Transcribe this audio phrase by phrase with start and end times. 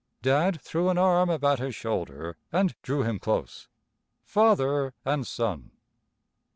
[0.23, 3.67] Dad threw an arm about his shoulder and drew him close
[4.23, 5.69] father and son.